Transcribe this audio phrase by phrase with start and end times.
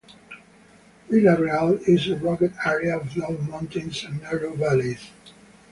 [1.11, 5.11] Vila Real is a rugged area of low mountains and narrow valleys.